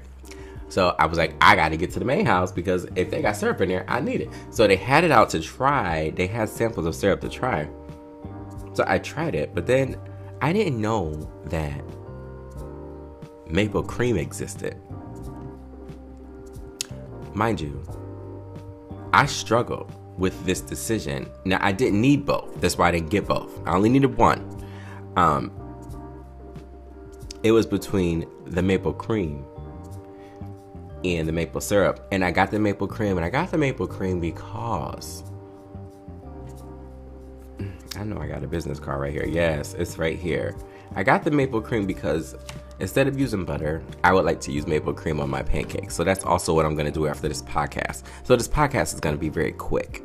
So 0.69 0.95
I 1.01 1.07
was 1.07 1.19
like, 1.19 1.35
I 1.41 1.57
got 1.57 1.71
to 1.71 1.77
get 1.77 1.91
to 1.93 1.99
the 1.99 2.05
Maine 2.05 2.25
house 2.25 2.53
because 2.53 2.87
if 2.95 3.11
they 3.11 3.21
got 3.21 3.37
syrup 3.37 3.61
in 3.61 3.69
there, 3.69 3.85
I 3.89 4.01
need 4.01 4.21
it. 4.21 4.31
So 4.51 4.69
they 4.69 4.77
had 4.77 5.03
it 5.03 5.11
out 5.11 5.29
to 5.31 5.41
try. 5.41 6.11
They 6.11 6.29
had 6.29 6.49
samples 6.49 6.87
of 6.87 6.95
syrup 6.95 7.21
to 7.23 7.29
try. 7.29 7.69
So 8.81 8.87
I 8.89 8.99
tried 8.99 9.35
it, 9.35 9.55
but 9.55 9.67
then 9.67 9.95
I 10.41 10.55
didn't 10.55 10.81
know 10.81 11.31
that 11.51 11.85
maple 13.47 13.83
cream 13.83 14.17
existed. 14.17 14.75
Mind 17.35 17.61
you, 17.61 17.85
I 19.13 19.27
struggled 19.27 19.93
with 20.17 20.47
this 20.47 20.63
decision. 20.63 21.29
Now 21.45 21.59
I 21.61 21.73
didn't 21.73 22.01
need 22.01 22.25
both. 22.25 22.59
That's 22.63 22.79
why 22.79 22.89
I 22.89 22.93
didn't 22.93 23.11
get 23.11 23.27
both. 23.27 23.53
I 23.69 23.75
only 23.75 23.91
needed 23.91 24.17
one. 24.17 24.65
Um, 25.17 25.53
it 27.43 27.53
was 27.53 27.67
between 27.67 28.27
the 28.47 28.63
maple 28.63 28.95
cream 28.95 29.45
and 31.05 31.29
the 31.29 31.33
maple 31.33 31.61
syrup. 31.61 32.09
And 32.13 32.25
I 32.25 32.31
got 32.31 32.51
the 32.51 32.59
maple 32.59 32.89
cream, 32.89 33.19
and 33.19 33.27
I 33.27 33.29
got 33.29 33.51
the 33.51 33.59
maple 33.59 33.87
cream 33.87 34.21
because 34.21 35.23
I 38.01 38.05
know 38.05 38.19
I 38.19 38.27
got 38.27 38.43
a 38.43 38.47
business 38.47 38.81
card 38.81 38.99
right 38.99 39.13
here. 39.13 39.27
Yes, 39.27 39.75
it's 39.75 39.99
right 39.99 40.19
here. 40.19 40.57
I 40.95 41.03
got 41.03 41.23
the 41.23 41.31
maple 41.31 41.61
cream 41.61 41.87
because 41.87 42.35
instead 42.79 43.07
of 43.07 43.21
using 43.21 43.45
butter, 43.45 43.83
I 44.03 44.15
would 44.15 44.25
like 44.25 44.41
to 44.41 44.53
use 44.53 44.67
maple 44.67 44.95
cream 44.95 45.21
on 45.21 45.29
my 45.29 45.43
pancakes. 45.43 45.97
So 45.97 46.03
that's 46.03 46.25
also 46.25 46.55
what 46.55 46.65
I'm 46.65 46.75
going 46.75 46.87
to 46.87 46.93
do 46.93 47.07
after 47.07 47.29
this 47.29 47.43
podcast. 47.43 48.05
So 48.25 48.37
this 48.37 48.49
podcast 48.49 48.95
is 48.95 49.01
going 49.01 49.15
to 49.15 49.21
be 49.21 49.29
very 49.29 49.53
quick. 49.53 50.03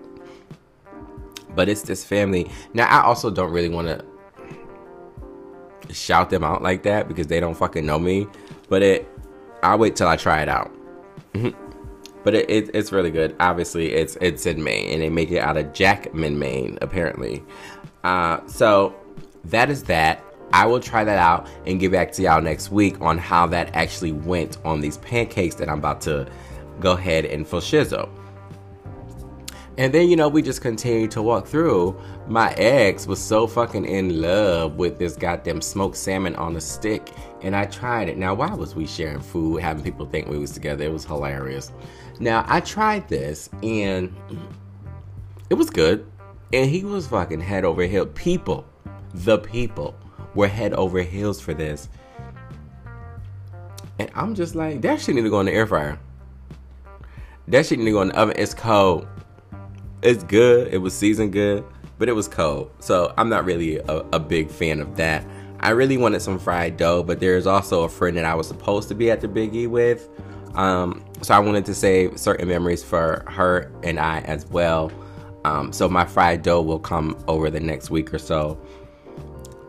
But 1.55 1.69
it's 1.69 1.83
this 1.83 2.03
family. 2.03 2.51
Now, 2.73 2.87
I 2.87 3.01
also 3.01 3.31
don't 3.31 3.51
really 3.51 3.69
want 3.69 3.87
to 3.87 4.03
shout 5.93 6.29
them 6.29 6.43
out 6.43 6.61
like 6.61 6.83
that 6.83 7.07
because 7.07 7.27
they 7.27 7.39
don't 7.39 7.55
fucking 7.55 7.85
know 7.85 7.97
me. 7.97 8.27
But 8.67 8.83
it, 8.83 9.09
I'll 9.63 9.77
wait 9.77 9.95
till 9.95 10.09
I 10.09 10.17
try 10.17 10.41
it 10.41 10.49
out. 10.49 10.69
But 12.25 12.33
it, 12.33 12.49
it, 12.49 12.71
it's 12.73 12.91
really 12.91 13.11
good. 13.11 13.35
Obviously, 13.39 13.93
it's 13.93 14.17
it's 14.19 14.45
in 14.45 14.61
Maine, 14.61 14.91
and 14.91 15.01
they 15.01 15.09
make 15.09 15.31
it 15.31 15.39
out 15.39 15.55
of 15.55 15.71
Jackman, 15.71 16.37
Maine, 16.37 16.77
apparently. 16.81 17.43
Uh, 18.03 18.45
so 18.47 18.93
that 19.45 19.69
is 19.69 19.83
that. 19.83 20.21
I 20.51 20.65
will 20.65 20.79
try 20.79 21.03
that 21.03 21.17
out 21.17 21.47
and 21.65 21.79
get 21.79 21.91
back 21.91 22.11
to 22.13 22.21
y'all 22.21 22.41
next 22.41 22.71
week 22.71 22.99
on 23.01 23.17
how 23.17 23.45
that 23.47 23.75
actually 23.75 24.11
went 24.11 24.57
on 24.65 24.79
these 24.79 24.97
pancakes 24.97 25.55
that 25.55 25.69
I'm 25.69 25.79
about 25.79 26.01
to 26.01 26.27
go 26.79 26.93
ahead 26.93 27.25
and 27.25 27.47
full 27.47 27.61
shizzle. 27.61 28.09
And 29.77 29.93
then, 29.93 30.09
you 30.09 30.15
know, 30.15 30.29
we 30.29 30.41
just 30.41 30.61
continued 30.61 31.11
to 31.11 31.21
walk 31.21 31.47
through. 31.47 31.99
My 32.27 32.53
ex 32.53 33.07
was 33.07 33.19
so 33.19 33.45
fucking 33.45 33.85
in 33.85 34.21
love 34.21 34.77
with 34.77 34.97
this 34.97 35.17
goddamn 35.17 35.61
smoked 35.61 35.97
salmon 35.97 36.33
on 36.35 36.55
a 36.55 36.61
stick. 36.61 37.09
And 37.41 37.55
I 37.55 37.65
tried 37.65 38.07
it. 38.07 38.17
Now, 38.17 38.33
why 38.33 38.53
was 38.53 38.73
we 38.73 38.87
sharing 38.87 39.19
food, 39.19 39.61
having 39.61 39.83
people 39.83 40.05
think 40.05 40.29
we 40.29 40.37
was 40.37 40.51
together? 40.51 40.85
It 40.85 40.93
was 40.93 41.03
hilarious. 41.03 41.73
Now, 42.21 42.45
I 42.47 42.61
tried 42.61 43.09
this 43.09 43.49
and 43.63 44.15
it 45.49 45.55
was 45.55 45.69
good. 45.69 46.09
And 46.53 46.69
he 46.69 46.85
was 46.85 47.07
fucking 47.07 47.41
head 47.41 47.65
over 47.65 47.83
heels. 47.83 48.09
People, 48.15 48.65
the 49.13 49.39
people, 49.39 49.93
were 50.35 50.47
head 50.47 50.73
over 50.73 51.01
heels 51.01 51.41
for 51.41 51.53
this. 51.53 51.89
And 53.99 54.09
I'm 54.15 54.35
just 54.35 54.55
like, 54.55 54.81
that 54.81 55.01
shit 55.01 55.15
need 55.15 55.23
to 55.23 55.29
go 55.29 55.41
in 55.41 55.47
the 55.47 55.53
air 55.53 55.67
fryer. 55.67 55.99
That 57.49 57.65
shit 57.65 57.79
need 57.79 57.85
to 57.85 57.91
go 57.91 58.01
in 58.03 58.07
the 58.09 58.17
oven. 58.17 58.35
It's 58.37 58.53
cold 58.53 59.07
it's 60.05 60.23
good. 60.23 60.71
It 60.71 60.77
was 60.77 60.95
seasoned 60.95 61.33
good, 61.33 61.65
but 61.97 62.07
it 62.07 62.13
was 62.13 62.27
cold. 62.27 62.71
So 62.79 63.13
I'm 63.17 63.27
not 63.27 63.43
really 63.43 63.77
a, 63.77 63.97
a 64.13 64.19
big 64.19 64.49
fan 64.49 64.79
of 64.79 64.95
that. 64.97 65.25
I 65.59 65.71
really 65.71 65.97
wanted 65.97 66.21
some 66.21 66.37
fried 66.37 66.77
dough, 66.77 67.01
but 67.01 67.19
there's 67.19 67.47
also 67.47 67.83
a 67.83 67.89
friend 67.89 68.15
that 68.17 68.25
I 68.25 68.35
was 68.35 68.47
supposed 68.47 68.87
to 68.89 68.95
be 68.95 69.09
at 69.09 69.21
the 69.21 69.27
Big 69.27 69.55
E 69.55 69.65
with. 69.65 70.07
Um, 70.53 71.03
so 71.21 71.33
I 71.33 71.39
wanted 71.39 71.65
to 71.65 71.73
save 71.73 72.19
certain 72.19 72.47
memories 72.47 72.83
for 72.83 73.25
her 73.27 73.71
and 73.83 73.99
I 73.99 74.19
as 74.21 74.45
well. 74.45 74.91
Um, 75.43 75.73
so 75.73 75.89
my 75.89 76.05
fried 76.05 76.43
dough 76.43 76.61
will 76.61 76.79
come 76.79 77.21
over 77.27 77.49
the 77.49 77.59
next 77.59 77.89
week 77.89 78.13
or 78.13 78.19
so. 78.19 78.59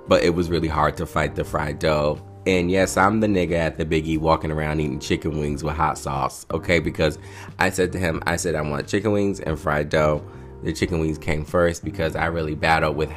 But 0.06 0.22
it 0.22 0.30
was 0.30 0.50
really 0.50 0.68
hard 0.68 0.96
to 0.98 1.06
fight 1.06 1.34
the 1.34 1.44
fried 1.44 1.78
dough. 1.78 2.20
And 2.46 2.70
yes, 2.70 2.96
I'm 2.96 3.18
the 3.18 3.26
nigga 3.26 3.54
at 3.54 3.76
the 3.76 3.84
biggie 3.84 4.18
walking 4.18 4.52
around 4.52 4.78
eating 4.80 5.00
chicken 5.00 5.38
wings 5.40 5.64
with 5.64 5.74
hot 5.74 5.98
sauce, 5.98 6.46
okay? 6.52 6.78
Because 6.78 7.18
I 7.58 7.70
said 7.70 7.90
to 7.92 7.98
him, 7.98 8.22
I 8.24 8.36
said, 8.36 8.54
I 8.54 8.60
want 8.60 8.86
chicken 8.86 9.10
wings 9.10 9.40
and 9.40 9.58
fried 9.58 9.88
dough. 9.88 10.24
the 10.62 10.72
chicken 10.72 11.00
wings 11.00 11.18
came 11.18 11.44
first 11.44 11.84
because 11.84 12.14
I 12.14 12.26
really 12.26 12.54
battled 12.54 12.96
with 12.96 13.10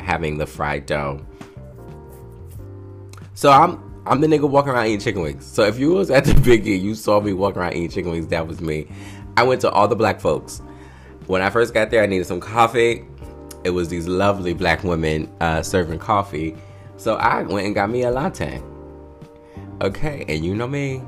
having 0.00 0.38
the 0.38 0.46
fried 0.46 0.86
dough. 0.86 1.24
So 3.34 3.50
I'm 3.50 3.82
I'm 4.06 4.20
the 4.20 4.28
nigga 4.28 4.48
walking 4.48 4.70
around 4.70 4.86
eating 4.86 5.00
chicken 5.00 5.22
wings. 5.22 5.44
So 5.44 5.64
if 5.64 5.80
you 5.80 5.90
was 5.90 6.12
at 6.12 6.24
the 6.24 6.32
biggie, 6.48 6.80
you 6.80 6.94
saw 6.94 7.20
me 7.20 7.32
walking 7.32 7.60
around 7.60 7.72
eating 7.72 7.90
chicken 7.90 8.12
wings, 8.12 8.28
that 8.28 8.46
was 8.46 8.60
me. 8.60 8.86
I 9.36 9.42
went 9.42 9.60
to 9.62 9.70
all 9.70 9.88
the 9.88 9.96
black 9.96 10.20
folks. 10.20 10.62
When 11.26 11.42
I 11.42 11.50
first 11.50 11.74
got 11.74 11.90
there, 11.90 12.04
I 12.04 12.06
needed 12.06 12.26
some 12.26 12.38
coffee. 12.38 13.04
It 13.64 13.70
was 13.70 13.88
these 13.88 14.06
lovely 14.06 14.54
black 14.54 14.84
women 14.84 15.28
uh, 15.40 15.60
serving 15.62 15.98
coffee. 15.98 16.56
So 16.96 17.16
I 17.16 17.42
went 17.42 17.66
and 17.66 17.74
got 17.74 17.90
me 17.90 18.02
a 18.02 18.10
latte. 18.12 18.62
Okay, 19.82 20.24
and 20.28 20.44
you 20.44 20.54
know 20.54 20.66
me. 20.66 21.02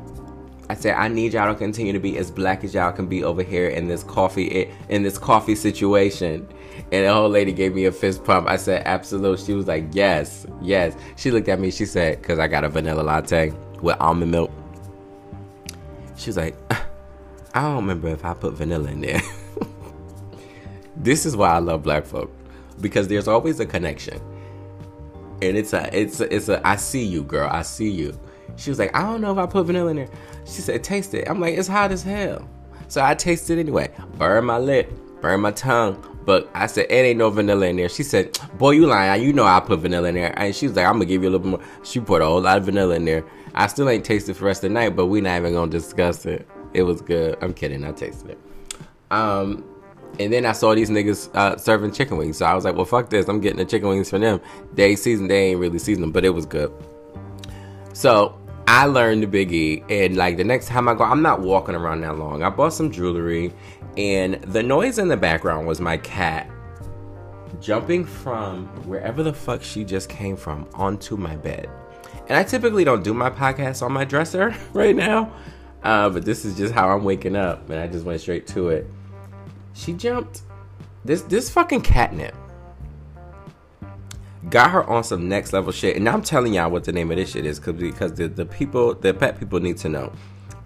I 0.70 0.74
said 0.74 0.94
I 0.96 1.08
need 1.08 1.32
y'all 1.32 1.50
to 1.50 1.58
continue 1.58 1.94
to 1.94 1.98
be 1.98 2.18
as 2.18 2.30
black 2.30 2.62
as 2.62 2.74
y'all 2.74 2.92
can 2.92 3.06
be 3.06 3.24
over 3.24 3.42
here 3.42 3.68
in 3.68 3.88
this 3.88 4.02
coffee 4.02 4.70
in 4.90 5.02
this 5.02 5.16
coffee 5.16 5.54
situation. 5.54 6.46
And 6.92 7.06
the 7.06 7.08
old 7.08 7.32
lady 7.32 7.52
gave 7.52 7.74
me 7.74 7.86
a 7.86 7.92
fist 7.92 8.24
pump. 8.24 8.48
I 8.48 8.56
said, 8.56 8.86
absolute. 8.86 9.40
She 9.40 9.54
was 9.54 9.66
like, 9.66 9.86
yes, 9.92 10.46
yes. 10.60 10.94
She 11.16 11.30
looked 11.30 11.48
at 11.48 11.58
me. 11.58 11.70
She 11.70 11.86
said, 11.86 12.20
because 12.20 12.38
I 12.38 12.46
got 12.46 12.64
a 12.64 12.68
vanilla 12.68 13.02
latte 13.02 13.52
with 13.80 13.96
almond 14.00 14.30
milk. 14.30 14.50
She 16.16 16.28
was 16.28 16.36
like, 16.36 16.56
I 17.54 17.62
don't 17.62 17.76
remember 17.76 18.08
if 18.08 18.24
I 18.24 18.34
put 18.34 18.54
vanilla 18.54 18.90
in 18.90 19.00
there. 19.00 19.20
this 20.96 21.24
is 21.24 21.36
why 21.36 21.50
I 21.50 21.58
love 21.58 21.82
black 21.82 22.04
folk 22.04 22.30
because 22.80 23.08
there's 23.08 23.28
always 23.28 23.60
a 23.60 23.66
connection. 23.66 24.20
And 25.40 25.56
it's 25.56 25.72
a, 25.72 25.88
it's 25.96 26.20
a, 26.20 26.34
it's 26.34 26.48
a, 26.48 26.66
I 26.66 26.76
see 26.76 27.04
you, 27.04 27.22
girl. 27.22 27.48
I 27.50 27.62
see 27.62 27.90
you. 27.90 28.18
She 28.58 28.70
was 28.70 28.78
like, 28.78 28.94
I 28.94 29.02
don't 29.02 29.20
know 29.20 29.32
if 29.32 29.38
I 29.38 29.46
put 29.46 29.66
vanilla 29.66 29.90
in 29.90 29.96
there. 29.96 30.08
She 30.44 30.60
said, 30.60 30.82
taste 30.82 31.14
it. 31.14 31.28
I'm 31.28 31.40
like, 31.40 31.56
it's 31.56 31.68
hot 31.68 31.92
as 31.92 32.02
hell. 32.02 32.46
So 32.88 33.02
I 33.02 33.14
tasted 33.14 33.58
anyway. 33.58 33.90
Burn 34.16 34.44
my 34.44 34.58
lip, 34.58 34.92
burn 35.20 35.40
my 35.40 35.52
tongue, 35.52 36.04
but 36.24 36.50
I 36.54 36.66
said, 36.66 36.86
it 36.90 36.94
ain't 36.94 37.18
no 37.18 37.30
vanilla 37.30 37.66
in 37.66 37.76
there. 37.76 37.88
She 37.88 38.02
said, 38.02 38.38
boy, 38.58 38.72
you 38.72 38.86
lying. 38.86 39.22
You 39.22 39.32
know 39.32 39.44
I 39.44 39.60
put 39.60 39.78
vanilla 39.78 40.08
in 40.08 40.16
there. 40.16 40.36
And 40.38 40.54
she 40.54 40.66
was 40.66 40.76
like, 40.76 40.86
I'm 40.86 40.94
going 40.94 41.02
to 41.02 41.06
give 41.06 41.22
you 41.22 41.28
a 41.28 41.30
little 41.30 41.46
more. 41.46 41.60
She 41.84 42.00
put 42.00 42.20
a 42.20 42.26
whole 42.26 42.40
lot 42.40 42.58
of 42.58 42.64
vanilla 42.64 42.96
in 42.96 43.04
there. 43.04 43.24
I 43.54 43.68
still 43.68 43.88
ain't 43.88 44.04
tasted 44.04 44.34
for 44.34 44.40
the 44.40 44.46
rest 44.46 44.64
of 44.64 44.70
the 44.70 44.74
night, 44.74 44.96
but 44.96 45.06
we 45.06 45.20
not 45.20 45.38
even 45.38 45.52
going 45.52 45.70
to 45.70 45.78
discuss 45.78 46.26
it. 46.26 46.46
It 46.74 46.82
was 46.82 47.00
good. 47.00 47.38
I'm 47.40 47.54
kidding. 47.54 47.84
I 47.84 47.92
tasted 47.92 48.30
it. 48.30 48.38
Um, 49.10 49.64
and 50.18 50.32
then 50.32 50.44
I 50.46 50.52
saw 50.52 50.74
these 50.74 50.90
niggas 50.90 51.34
uh, 51.34 51.56
serving 51.56 51.92
chicken 51.92 52.16
wings. 52.16 52.38
So 52.38 52.46
I 52.46 52.54
was 52.54 52.64
like, 52.64 52.74
well, 52.74 52.84
fuck 52.84 53.08
this. 53.08 53.28
I'm 53.28 53.40
getting 53.40 53.58
the 53.58 53.64
chicken 53.64 53.88
wings 53.88 54.10
from 54.10 54.22
them. 54.22 54.40
They 54.74 54.96
seasoned, 54.96 55.30
they 55.30 55.50
ain't 55.50 55.60
really 55.60 55.78
seasoned 55.78 56.02
them, 56.02 56.12
but 56.12 56.24
it 56.24 56.30
was 56.30 56.44
good. 56.44 56.72
So 57.92 58.38
I 58.70 58.84
learned 58.84 59.22
the 59.22 59.26
biggie, 59.26 59.82
and 59.90 60.14
like 60.14 60.36
the 60.36 60.44
next 60.44 60.68
time 60.68 60.90
I 60.90 60.94
go, 60.94 61.02
I'm 61.02 61.22
not 61.22 61.40
walking 61.40 61.74
around 61.74 62.02
that 62.02 62.18
long. 62.18 62.42
I 62.42 62.50
bought 62.50 62.74
some 62.74 62.90
jewelry, 62.90 63.50
and 63.96 64.34
the 64.42 64.62
noise 64.62 64.98
in 64.98 65.08
the 65.08 65.16
background 65.16 65.66
was 65.66 65.80
my 65.80 65.96
cat 65.96 66.50
jumping 67.62 68.04
from 68.04 68.66
wherever 68.86 69.22
the 69.22 69.32
fuck 69.32 69.62
she 69.62 69.84
just 69.84 70.10
came 70.10 70.36
from 70.36 70.68
onto 70.74 71.16
my 71.16 71.34
bed. 71.34 71.70
And 72.28 72.36
I 72.36 72.44
typically 72.44 72.84
don't 72.84 73.02
do 73.02 73.14
my 73.14 73.30
podcast 73.30 73.82
on 73.82 73.90
my 73.90 74.04
dresser 74.04 74.54
right 74.74 74.94
now, 74.94 75.32
uh, 75.82 76.10
but 76.10 76.26
this 76.26 76.44
is 76.44 76.54
just 76.54 76.74
how 76.74 76.90
I'm 76.90 77.04
waking 77.04 77.36
up, 77.36 77.70
and 77.70 77.80
I 77.80 77.86
just 77.86 78.04
went 78.04 78.20
straight 78.20 78.46
to 78.48 78.68
it. 78.68 78.86
She 79.72 79.94
jumped. 79.94 80.42
This 81.06 81.22
this 81.22 81.48
fucking 81.48 81.80
catnip 81.80 82.36
got 84.50 84.70
her 84.70 84.84
on 84.84 85.04
some 85.04 85.28
next 85.28 85.52
level 85.52 85.72
shit. 85.72 85.96
And 85.96 86.08
I'm 86.08 86.22
telling 86.22 86.54
y'all 86.54 86.70
what 86.70 86.84
the 86.84 86.92
name 86.92 87.10
of 87.10 87.16
this 87.16 87.32
shit 87.32 87.44
is 87.44 87.58
because 87.58 87.80
because 87.80 88.12
the, 88.14 88.28
the 88.28 88.46
people, 88.46 88.94
the 88.94 89.12
pet 89.14 89.38
people 89.38 89.60
need 89.60 89.76
to 89.78 89.88
know. 89.88 90.12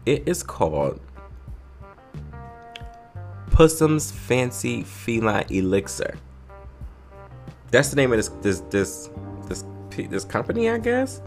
It 0.04 0.26
is 0.26 0.42
called 0.42 1.00
Pussum's 3.50 4.10
Fancy 4.10 4.82
Feline 4.82 5.46
Elixir. 5.50 6.18
That's 7.70 7.90
the 7.90 7.96
name 7.96 8.12
of 8.12 8.18
this 8.18 8.28
this 8.42 8.60
this 8.70 9.10
this 9.48 9.64
this 10.08 10.24
company, 10.24 10.68
I 10.70 10.78
guess. 10.78 11.22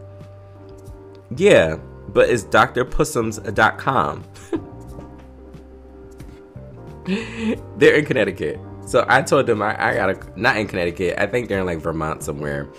Yeah, 1.35 1.77
but 2.09 2.29
it's 2.29 2.43
drpussums.com. 2.43 4.23
They're 7.77 7.95
in 7.95 8.05
Connecticut. 8.05 8.59
So 8.85 9.03
I 9.07 9.21
told 9.23 9.47
them 9.47 9.61
I, 9.61 9.91
I 9.91 9.95
gotta 9.95 10.19
not 10.35 10.57
in 10.57 10.67
Connecticut. 10.67 11.15
I 11.17 11.25
think 11.27 11.49
they're 11.49 11.59
in 11.59 11.65
like 11.65 11.79
Vermont 11.79 12.23
somewhere. 12.23 12.69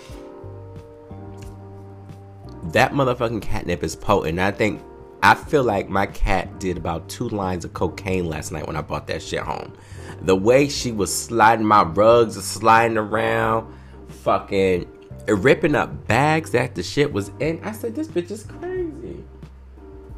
That 2.71 2.93
motherfucking 2.93 3.41
catnip 3.41 3.83
is 3.83 3.95
potent. 3.95 4.39
I 4.39 4.51
think 4.51 4.81
I 5.21 5.35
feel 5.35 5.63
like 5.63 5.89
my 5.89 6.05
cat 6.05 6.59
did 6.59 6.77
about 6.77 7.09
two 7.09 7.27
lines 7.29 7.65
of 7.65 7.73
cocaine 7.73 8.27
last 8.27 8.51
night 8.51 8.67
when 8.67 8.75
I 8.75 8.81
brought 8.81 9.07
that 9.07 9.21
shit 9.21 9.41
home. 9.41 9.73
The 10.21 10.35
way 10.35 10.69
she 10.69 10.91
was 10.91 11.13
sliding 11.13 11.65
my 11.65 11.83
rugs, 11.83 12.41
sliding 12.43 12.97
around, 12.97 13.73
fucking 14.07 14.89
ripping 15.27 15.75
up 15.75 16.07
bags 16.07 16.51
that 16.51 16.75
the 16.75 16.83
shit 16.83 17.11
was 17.11 17.31
in. 17.39 17.59
I 17.63 17.71
said, 17.71 17.95
this 17.95 18.07
bitch 18.07 18.31
is 18.31 18.43
crazy. 18.43 19.23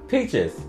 Peaches. 0.07 0.59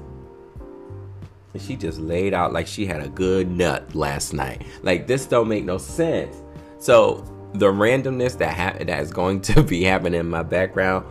And 1.52 1.62
she 1.62 1.76
just 1.76 1.98
laid 1.98 2.32
out 2.32 2.52
like 2.52 2.66
she 2.66 2.86
had 2.86 3.02
a 3.02 3.08
good 3.08 3.50
nut 3.50 3.94
last 3.94 4.32
night. 4.32 4.64
Like 4.82 5.06
this 5.06 5.26
don't 5.26 5.48
make 5.48 5.64
no 5.64 5.78
sense. 5.78 6.42
So 6.78 7.24
the 7.54 7.66
randomness 7.66 8.38
that 8.38 8.56
ha- 8.56 8.84
that 8.84 9.00
is 9.00 9.10
going 9.10 9.40
to 9.42 9.62
be 9.62 9.82
happening 9.82 10.20
in 10.20 10.28
my 10.28 10.42
background 10.42 11.06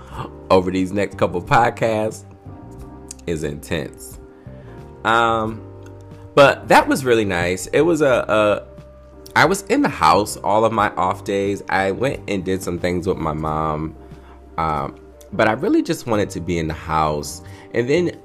over 0.49 0.71
these 0.71 0.91
next 0.91 1.17
couple 1.17 1.41
podcasts 1.41 2.23
is 3.27 3.43
intense. 3.43 4.19
Um, 5.03 5.65
but 6.35 6.67
that 6.67 6.87
was 6.87 7.05
really 7.05 7.25
nice. 7.25 7.67
It 7.67 7.81
was 7.81 8.01
a, 8.01 8.25
a 8.27 8.67
I 9.35 9.45
was 9.45 9.61
in 9.63 9.81
the 9.81 9.89
house 9.89 10.37
all 10.37 10.65
of 10.65 10.71
my 10.71 10.89
off 10.95 11.23
days. 11.23 11.63
I 11.69 11.91
went 11.91 12.29
and 12.29 12.43
did 12.43 12.63
some 12.63 12.79
things 12.79 13.07
with 13.07 13.17
my 13.17 13.33
mom. 13.33 13.95
Um, 14.57 14.99
but 15.31 15.47
I 15.47 15.53
really 15.53 15.83
just 15.83 16.07
wanted 16.07 16.29
to 16.31 16.39
be 16.39 16.57
in 16.57 16.67
the 16.67 16.73
house. 16.73 17.41
And 17.73 17.89
then 17.89 18.19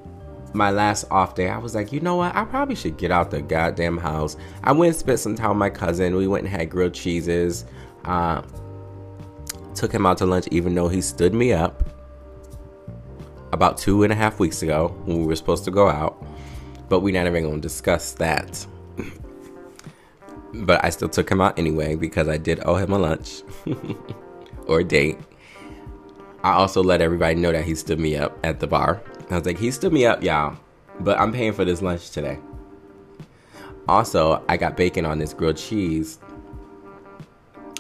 my 0.55 0.71
last 0.71 1.05
off 1.11 1.35
day, 1.35 1.49
I 1.49 1.59
was 1.59 1.75
like, 1.75 1.93
you 1.93 2.01
know 2.01 2.17
what? 2.17 2.35
I 2.35 2.45
probably 2.45 2.77
should 2.77 2.97
get 2.97 3.11
out 3.11 3.31
the 3.31 3.43
goddamn 3.43 3.99
house. 3.99 4.37
I 4.63 4.73
went 4.73 4.91
and 4.91 4.97
spent 4.97 5.19
some 5.19 5.35
time 5.35 5.51
with 5.51 5.59
my 5.59 5.71
cousin. 5.71 6.15
We 6.15 6.29
went 6.29 6.45
and 6.45 6.55
had 6.55 6.71
grilled 6.71 6.95
cheeses. 6.95 7.65
Uh, 8.05 8.43
took 9.75 9.93
him 9.93 10.07
out 10.07 10.19
to 10.19 10.27
lunch, 10.27 10.47
even 10.51 10.75
though 10.75 10.89
he 10.89 11.01
stood 11.01 11.35
me 11.35 11.53
up 11.53 11.83
about 13.53 13.79
two 13.79 14.03
and 14.05 14.13
a 14.13 14.17
half 14.17 14.39
weeks 14.39 14.63
ago 14.63 14.89
when 15.05 15.19
we 15.19 15.27
were 15.27 15.37
supposed 15.37 15.65
to 15.65 15.71
go 15.71 15.89
out. 15.89 16.25
But 16.89 17.01
we're 17.01 17.15
not 17.15 17.27
even 17.27 17.43
going 17.43 17.57
to 17.57 17.61
discuss 17.61 18.13
that. 18.13 18.65
but 20.55 20.85
I 20.85 20.91
still 20.91 21.09
took 21.09 21.31
him 21.31 21.41
out 21.41 21.59
anyway 21.59 21.97
because 21.97 22.29
I 22.29 22.37
did 22.37 22.61
owe 22.65 22.77
him 22.77 22.93
a 22.93 22.99
lunch 22.99 23.43
or 24.67 24.81
a 24.81 24.85
date. 24.85 25.19
I 26.45 26.53
also 26.53 26.83
let 26.83 27.01
everybody 27.01 27.37
know 27.37 27.53
that 27.53 27.65
he 27.65 27.75
stood 27.75 27.99
me 27.99 28.17
up 28.17 28.39
at 28.45 28.61
the 28.61 28.67
bar. 28.67 29.03
I 29.31 29.39
was 29.39 29.47
like, 29.47 29.59
he 29.59 29.71
stood 29.71 29.93
me 29.93 30.07
up, 30.07 30.23
y'all, 30.23 30.57
but 31.01 31.19
I'm 31.19 31.33
paying 31.33 31.53
for 31.53 31.65
this 31.65 31.83
lunch 31.83 32.11
today. 32.11 32.39
Also, 33.89 34.43
I 34.49 34.57
got 34.57 34.77
bacon 34.77 35.05
on 35.05 35.19
this 35.19 35.35
grilled 35.35 35.57
cheese 35.57 36.19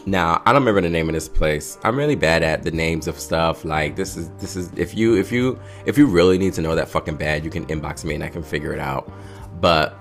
now, 0.07 0.43
I 0.45 0.53
don't 0.53 0.63
remember 0.63 0.83
the 0.83 0.91
name 0.91 1.09
of 1.09 1.15
this 1.15 1.29
place. 1.29 1.79
I'm 1.83 1.97
really 1.97 2.15
bad 2.15 2.43
at 2.43 2.63
the 2.63 2.71
names 2.71 3.07
of 3.07 3.19
stuff. 3.19 3.65
Like 3.65 3.97
this 3.97 4.17
is 4.17 4.29
this 4.33 4.55
is 4.55 4.71
if 4.77 4.95
you 4.95 5.17
if 5.17 5.33
you 5.33 5.59
if 5.87 5.97
you 5.97 6.07
really 6.07 6.37
need 6.37 6.53
to 6.55 6.63
know 6.63 6.75
that 6.75 6.89
fucking 6.89 7.17
bad, 7.17 7.45
you 7.45 7.51
can 7.51 7.65
inbox 7.67 8.05
me 8.05 8.15
and 8.15 8.23
I 8.23 8.29
can 8.29 8.43
figure 8.43 8.73
it 8.73 8.79
out. 8.79 9.11
But 9.61 9.97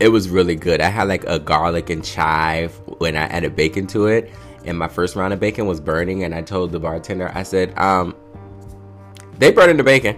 it 0.00 0.08
was 0.08 0.30
really 0.30 0.56
good. 0.56 0.80
I 0.80 0.88
had 0.88 1.08
like 1.08 1.24
a 1.24 1.38
garlic 1.38 1.90
and 1.90 2.02
chive 2.02 2.74
when 2.98 3.16
I 3.16 3.24
added 3.24 3.54
bacon 3.54 3.86
to 3.88 4.06
it, 4.06 4.32
and 4.64 4.78
my 4.78 4.88
first 4.88 5.14
round 5.14 5.34
of 5.34 5.40
bacon 5.40 5.66
was 5.66 5.78
burning. 5.78 6.24
And 6.24 6.34
I 6.34 6.40
told 6.40 6.72
the 6.72 6.80
bartender, 6.80 7.30
I 7.34 7.42
said, 7.42 7.76
um, 7.78 8.16
they 9.38 9.50
burning 9.52 9.76
the 9.76 9.84
bacon. 9.84 10.16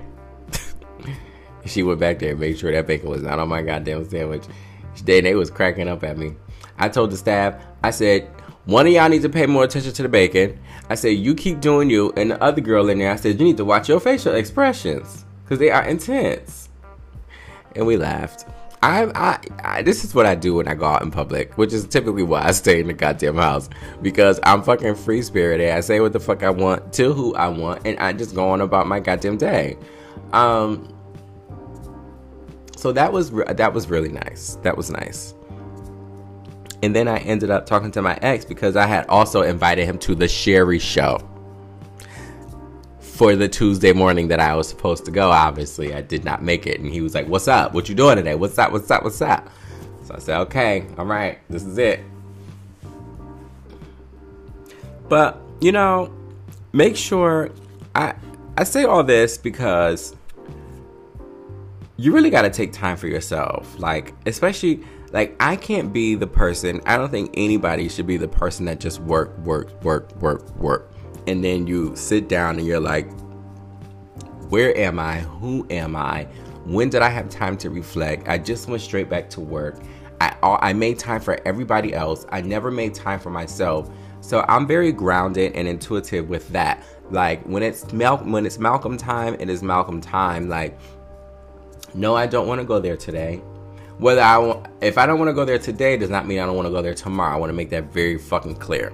she 1.66 1.82
went 1.82 2.00
back 2.00 2.18
there 2.18 2.30
and 2.32 2.40
made 2.40 2.58
sure 2.58 2.72
that 2.72 2.86
bacon 2.86 3.10
was 3.10 3.22
not 3.22 3.38
on 3.38 3.48
my 3.48 3.62
goddamn 3.62 4.08
sandwich. 4.08 4.44
They, 5.04 5.20
they 5.20 5.34
was 5.34 5.50
cracking 5.50 5.88
up 5.88 6.02
at 6.04 6.16
me. 6.16 6.34
I 6.78 6.88
told 6.88 7.10
the 7.10 7.16
staff, 7.16 7.62
I 7.82 7.90
said, 7.90 8.30
one 8.66 8.86
of 8.86 8.92
y'all 8.92 9.08
needs 9.08 9.24
to 9.24 9.28
pay 9.28 9.46
more 9.46 9.64
attention 9.64 9.92
to 9.92 10.02
the 10.02 10.08
bacon. 10.08 10.58
I 10.90 10.96
said, 10.96 11.10
you 11.10 11.34
keep 11.34 11.60
doing 11.60 11.88
you. 11.88 12.12
And 12.16 12.32
the 12.32 12.42
other 12.42 12.60
girl 12.60 12.88
in 12.88 12.98
there, 12.98 13.12
I 13.12 13.16
said, 13.16 13.38
you 13.38 13.44
need 13.44 13.56
to 13.58 13.64
watch 13.64 13.88
your 13.88 14.00
facial 14.00 14.34
expressions 14.34 15.24
because 15.44 15.58
they 15.58 15.70
are 15.70 15.84
intense. 15.84 16.68
And 17.74 17.86
we 17.86 17.96
laughed. 17.96 18.46
I, 18.86 19.10
I, 19.16 19.38
I, 19.64 19.82
this 19.82 20.04
is 20.04 20.14
what 20.14 20.26
I 20.26 20.36
do 20.36 20.54
when 20.54 20.68
I 20.68 20.76
go 20.76 20.84
out 20.84 21.02
in 21.02 21.10
public, 21.10 21.58
which 21.58 21.72
is 21.72 21.88
typically 21.88 22.22
why 22.22 22.44
I 22.44 22.52
stay 22.52 22.78
in 22.78 22.86
the 22.86 22.92
goddamn 22.92 23.34
house 23.34 23.68
because 24.00 24.38
I'm 24.44 24.62
fucking 24.62 24.94
free 24.94 25.22
spirited. 25.22 25.70
I 25.70 25.80
say 25.80 25.98
what 25.98 26.12
the 26.12 26.20
fuck 26.20 26.44
I 26.44 26.50
want 26.50 26.92
to 26.92 27.12
who 27.12 27.34
I 27.34 27.48
want, 27.48 27.84
and 27.84 27.98
I 27.98 28.12
just 28.12 28.36
go 28.36 28.48
on 28.50 28.60
about 28.60 28.86
my 28.86 29.00
goddamn 29.00 29.38
day. 29.38 29.76
Um, 30.32 30.88
so 32.76 32.92
that 32.92 33.12
was 33.12 33.32
that 33.32 33.72
was 33.72 33.90
really 33.90 34.12
nice. 34.12 34.56
That 34.62 34.76
was 34.76 34.88
nice. 34.88 35.34
And 36.84 36.94
then 36.94 37.08
I 37.08 37.18
ended 37.18 37.50
up 37.50 37.66
talking 37.66 37.90
to 37.90 38.02
my 38.02 38.16
ex 38.22 38.44
because 38.44 38.76
I 38.76 38.86
had 38.86 39.04
also 39.08 39.42
invited 39.42 39.86
him 39.86 39.98
to 39.98 40.14
the 40.14 40.28
Sherri 40.28 40.78
show 40.78 41.18
for 43.16 43.34
the 43.34 43.48
Tuesday 43.48 43.92
morning 43.92 44.28
that 44.28 44.40
I 44.40 44.54
was 44.54 44.68
supposed 44.68 45.06
to 45.06 45.10
go. 45.10 45.30
Obviously, 45.30 45.94
I 45.94 46.02
did 46.02 46.24
not 46.24 46.42
make 46.42 46.66
it. 46.66 46.80
And 46.80 46.92
he 46.92 47.00
was 47.00 47.14
like, 47.14 47.26
What's 47.26 47.48
up? 47.48 47.72
What 47.72 47.88
you 47.88 47.94
doing 47.94 48.16
today? 48.16 48.34
What's 48.34 48.58
up? 48.58 48.72
What's 48.72 48.90
up? 48.90 49.02
What's 49.02 49.22
up? 49.22 49.48
So 50.06 50.14
I 50.14 50.18
said, 50.18 50.38
okay, 50.42 50.86
all 50.98 51.04
right, 51.04 51.40
this 51.50 51.64
is 51.64 51.78
it. 51.78 52.00
But, 55.08 55.40
you 55.60 55.72
know, 55.72 56.14
make 56.72 56.96
sure 56.96 57.50
I 57.94 58.14
I 58.56 58.62
say 58.62 58.84
all 58.84 59.02
this 59.02 59.36
because 59.36 60.14
you 61.96 62.12
really 62.12 62.30
got 62.30 62.42
to 62.42 62.50
take 62.50 62.72
time 62.72 62.96
for 62.96 63.08
yourself. 63.08 63.76
Like, 63.78 64.14
especially 64.26 64.84
like 65.12 65.34
I 65.40 65.56
can't 65.56 65.92
be 65.92 66.14
the 66.14 66.26
person. 66.26 66.80
I 66.86 66.96
don't 66.96 67.10
think 67.10 67.30
anybody 67.34 67.88
should 67.88 68.06
be 68.06 68.16
the 68.16 68.28
person 68.28 68.66
that 68.66 68.78
just 68.78 69.00
work, 69.00 69.36
work, 69.38 69.82
work, 69.82 70.14
work, 70.20 70.54
work. 70.56 70.92
And 71.26 71.42
then 71.42 71.66
you 71.66 71.94
sit 71.96 72.28
down 72.28 72.58
and 72.58 72.66
you're 72.66 72.80
like, 72.80 73.10
where 74.48 74.76
am 74.76 74.98
I? 74.98 75.20
Who 75.20 75.66
am 75.70 75.96
I? 75.96 76.24
When 76.64 76.88
did 76.88 77.02
I 77.02 77.08
have 77.08 77.28
time 77.28 77.56
to 77.58 77.70
reflect? 77.70 78.28
I 78.28 78.38
just 78.38 78.68
went 78.68 78.82
straight 78.82 79.08
back 79.08 79.28
to 79.30 79.40
work. 79.40 79.80
I 80.20 80.34
I 80.42 80.72
made 80.72 80.98
time 80.98 81.20
for 81.20 81.38
everybody 81.44 81.94
else. 81.94 82.26
I 82.30 82.40
never 82.40 82.70
made 82.70 82.94
time 82.94 83.20
for 83.20 83.30
myself. 83.30 83.90
So 84.20 84.44
I'm 84.48 84.66
very 84.66 84.92
grounded 84.92 85.52
and 85.54 85.68
intuitive 85.68 86.28
with 86.28 86.48
that. 86.50 86.82
Like 87.10 87.42
when 87.44 87.62
it's 87.62 87.92
Mal- 87.92 88.18
when 88.18 88.46
it's 88.46 88.58
Malcolm 88.58 88.96
time, 88.96 89.36
it 89.38 89.48
is 89.48 89.62
Malcolm 89.62 90.00
time. 90.00 90.48
Like 90.48 90.78
no, 91.94 92.14
I 92.14 92.26
don't 92.26 92.46
want 92.46 92.60
to 92.60 92.66
go 92.66 92.78
there 92.78 92.96
today. 92.96 93.36
Whether 93.98 94.20
I 94.20 94.36
want, 94.36 94.66
if 94.82 94.98
I 94.98 95.06
don't 95.06 95.18
want 95.18 95.30
to 95.30 95.32
go 95.32 95.44
there 95.44 95.58
today, 95.58 95.96
does 95.96 96.10
not 96.10 96.26
mean 96.26 96.38
I 96.40 96.46
don't 96.46 96.56
want 96.56 96.66
to 96.66 96.72
go 96.72 96.82
there 96.82 96.94
tomorrow. 96.94 97.34
I 97.34 97.38
want 97.38 97.48
to 97.48 97.54
make 97.54 97.70
that 97.70 97.92
very 97.92 98.18
fucking 98.18 98.56
clear, 98.56 98.92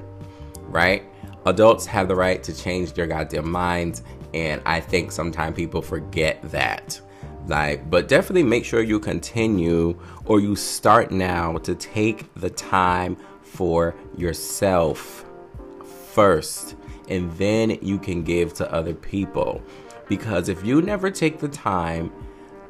right? 0.69 1.05
Adults 1.45 1.87
have 1.87 2.09
the 2.09 2.15
right 2.15 2.43
to 2.43 2.57
change 2.57 2.93
their 2.93 3.07
goddamn 3.07 3.51
minds, 3.51 4.03
and 4.33 4.63
I 4.65 4.81
think 4.81 5.11
sometimes 5.11 5.57
people 5.57 5.83
forget 5.83 6.41
that. 6.51 7.01
Like, 7.47 7.91
but 7.91 8.07
definitely 8.07 8.45
make 8.45 8.65
sure 8.65 8.83
you 8.83 9.01
continue 9.01 9.99
or 10.27 10.39
you 10.39 10.55
start 10.55 11.11
now 11.11 11.59
to 11.59 11.75
take 11.75 12.33
the 12.35 12.51
time 12.51 13.17
for 13.43 13.95
yourself 14.17 15.25
first, 16.13 16.77
and 17.09 17.33
then 17.33 17.79
you 17.83 17.99
can 17.99 18.23
give 18.23 18.55
to 18.55 18.73
other 18.73 18.95
people. 18.95 19.61
Because 20.09 20.49
if 20.49 20.65
you 20.65 20.83
never 20.83 21.11
take 21.11 21.41
the 21.41 21.49
time 21.49 22.13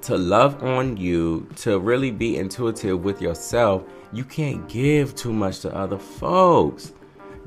to 0.02 0.16
love 0.16 0.62
on 0.64 0.96
you, 0.96 1.46
to 1.56 1.78
really 1.78 2.10
be 2.10 2.38
intuitive 2.38 3.04
with 3.04 3.20
yourself, 3.20 3.84
you 4.12 4.24
can't 4.24 4.68
give 4.68 5.14
too 5.14 5.32
much 5.32 5.60
to 5.60 5.74
other 5.74 5.98
folks. 5.98 6.92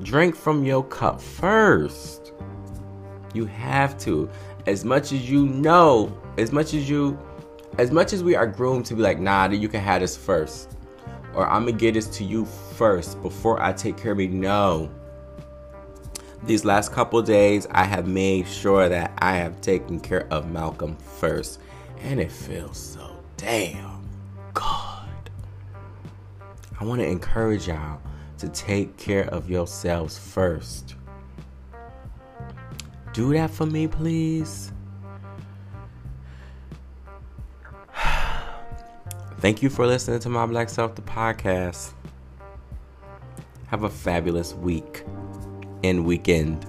Drink 0.02 0.36
from 0.36 0.64
your 0.64 0.84
cup 0.84 1.20
first. 1.20 2.32
You 3.34 3.46
have 3.46 3.98
to. 3.98 4.28
As 4.66 4.84
much 4.84 5.12
as 5.12 5.30
you 5.30 5.46
know, 5.46 6.16
as 6.38 6.52
much 6.52 6.74
as 6.74 6.88
you, 6.88 7.18
as 7.78 7.90
much 7.90 8.12
as 8.12 8.22
we 8.22 8.34
are 8.34 8.46
groomed 8.46 8.86
to 8.86 8.94
be 8.94 9.02
like, 9.02 9.18
nah, 9.18 9.48
you 9.48 9.68
can 9.68 9.80
have 9.80 10.00
this 10.00 10.16
first. 10.16 10.76
Or 11.34 11.48
I'm 11.48 11.66
gonna 11.66 11.76
get 11.76 11.94
this 11.94 12.08
to 12.18 12.24
you 12.24 12.44
first 12.44 13.20
before 13.22 13.62
I 13.62 13.72
take 13.72 13.96
care 13.96 14.12
of 14.12 14.18
me. 14.18 14.26
No. 14.26 14.90
These 16.44 16.64
last 16.64 16.92
couple 16.92 17.20
days, 17.22 17.66
I 17.70 17.84
have 17.84 18.06
made 18.06 18.46
sure 18.46 18.88
that 18.88 19.12
I 19.18 19.36
have 19.36 19.60
taken 19.60 20.00
care 20.00 20.26
of 20.30 20.50
Malcolm 20.50 20.96
first 20.96 21.60
and 22.02 22.20
it 22.20 22.30
feels 22.30 22.76
so 22.76 23.16
damn 23.36 24.06
good. 24.54 24.64
I 24.64 26.84
want 26.84 27.00
to 27.00 27.06
encourage 27.06 27.68
y'all 27.68 28.00
to 28.38 28.48
take 28.48 28.96
care 28.96 29.24
of 29.28 29.50
yourselves 29.50 30.18
first. 30.18 30.94
Do 33.12 33.32
that 33.32 33.50
for 33.50 33.66
me, 33.66 33.88
please. 33.88 34.72
Thank 39.38 39.62
you 39.62 39.70
for 39.70 39.86
listening 39.86 40.20
to 40.20 40.28
My 40.28 40.44
Black 40.46 40.68
Self, 40.68 40.94
the 40.94 41.02
podcast. 41.02 41.94
Have 43.68 43.84
a 43.84 43.90
fabulous 43.90 44.54
week 44.54 45.04
and 45.82 46.04
weekend. 46.04 46.66